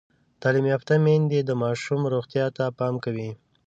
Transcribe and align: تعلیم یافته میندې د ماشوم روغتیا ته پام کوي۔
تعلیم 0.41 0.65
یافته 0.73 0.93
میندې 1.05 1.39
د 1.43 1.51
ماشوم 1.63 2.01
روغتیا 2.13 2.45
ته 2.57 2.63
پام 2.77 2.95
کوي۔ 3.03 3.29